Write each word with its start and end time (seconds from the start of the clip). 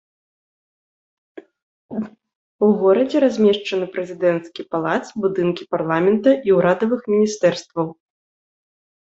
У 2.67 2.69
горадзе 2.79 3.21
размешчаны 3.25 3.85
прэзідэнцкі 3.97 4.61
палац, 4.77 5.03
будынкі 5.27 5.63
парламента 5.77 6.29
і 6.51 6.57
ўрадавых 6.57 7.01
міністэрстваў. 7.15 7.87